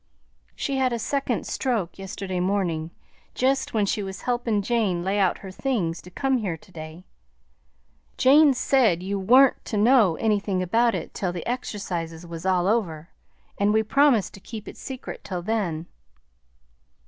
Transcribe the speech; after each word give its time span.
"She 0.55 0.77
had 0.77 0.91
a 0.93 0.97
second 0.97 1.45
stroke 1.45 1.99
yesterday 1.99 2.39
morning 2.39 2.89
jest 3.35 3.75
when 3.75 3.85
she 3.85 4.01
was 4.01 4.23
helpin' 4.23 4.63
Jane 4.63 5.03
lay 5.03 5.19
out 5.19 5.37
her 5.45 5.51
things 5.51 6.01
to 6.01 6.09
come 6.09 6.39
here 6.39 6.57
to 6.57 6.71
day. 6.71 7.05
Jane 8.17 8.55
said 8.55 9.03
you 9.03 9.19
wan't 9.19 9.63
to 9.65 9.77
know 9.77 10.15
anything 10.15 10.63
about 10.63 10.95
it 10.95 11.13
till 11.13 11.31
the 11.31 11.45
exercises 11.47 12.25
was 12.25 12.47
all 12.47 12.65
over, 12.65 13.09
and 13.59 13.73
we 13.73 13.83
promised 13.83 14.33
to 14.33 14.39
keep 14.39 14.67
it 14.67 14.75
secret 14.75 15.23
till 15.23 15.43
then." 15.43 15.85